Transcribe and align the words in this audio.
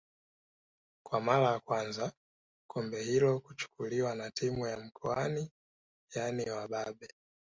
Kwa 1.05 1.21
mara 1.21 1.51
ya 1.51 1.59
kwanza 1.59 2.11
kombe 2.67 3.03
hilo 3.03 3.39
kuchukuliwa 3.39 4.15
na 4.15 4.31
timu 4.31 4.67
ya 4.67 4.77
mkoani 4.79 5.51
yaani 6.15 6.49
wababe 6.49 7.07